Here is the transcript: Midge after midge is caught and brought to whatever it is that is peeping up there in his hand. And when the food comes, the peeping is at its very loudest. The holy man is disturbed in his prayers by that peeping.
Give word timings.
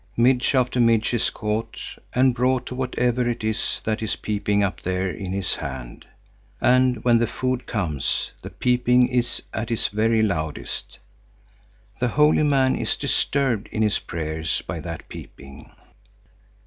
Midge 0.17 0.55
after 0.55 0.79
midge 0.79 1.13
is 1.13 1.29
caught 1.29 1.77
and 2.11 2.33
brought 2.33 2.65
to 2.65 2.73
whatever 2.73 3.29
it 3.29 3.43
is 3.43 3.81
that 3.83 4.01
is 4.01 4.15
peeping 4.15 4.63
up 4.63 4.81
there 4.81 5.07
in 5.11 5.31
his 5.31 5.53
hand. 5.53 6.07
And 6.59 7.03
when 7.03 7.19
the 7.19 7.27
food 7.27 7.67
comes, 7.67 8.31
the 8.41 8.49
peeping 8.49 9.09
is 9.09 9.43
at 9.53 9.69
its 9.69 9.89
very 9.89 10.23
loudest. 10.23 10.97
The 11.99 12.07
holy 12.07 12.41
man 12.41 12.75
is 12.75 12.97
disturbed 12.97 13.67
in 13.71 13.83
his 13.83 13.99
prayers 13.99 14.63
by 14.63 14.79
that 14.79 15.07
peeping. 15.07 15.69